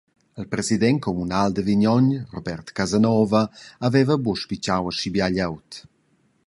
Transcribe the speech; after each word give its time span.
Il 0.41 0.45
president 0.53 0.97
communal 1.05 1.51
da 1.53 1.61
Vignogn, 1.67 2.23
Robert 2.31 2.71
Casanova, 2.79 3.43
haveva 3.87 4.17
buca 4.25 4.41
spitgau 4.43 4.85
schi 4.95 5.09
bia 5.13 5.29
glieud. 5.33 5.69